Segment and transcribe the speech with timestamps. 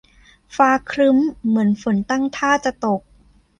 [0.55, 3.01] ฟ้าครึ้มเหมือนฝนตั้งท่าจะตก